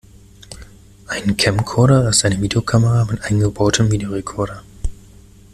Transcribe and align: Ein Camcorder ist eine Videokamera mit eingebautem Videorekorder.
Ein 1.05 1.37
Camcorder 1.37 2.09
ist 2.09 2.25
eine 2.25 2.41
Videokamera 2.41 3.05
mit 3.05 3.21
eingebautem 3.21 3.91
Videorekorder. 3.91 4.63